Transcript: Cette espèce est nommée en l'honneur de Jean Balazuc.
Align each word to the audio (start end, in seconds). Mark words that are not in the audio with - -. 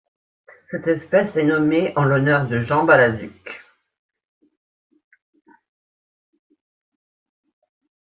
Cette 0.71 0.87
espèce 0.87 1.35
est 1.37 1.43
nommée 1.45 1.93
en 1.95 2.05
l'honneur 2.05 2.47
de 2.47 2.59
Jean 2.61 2.85
Balazuc. 2.85 3.63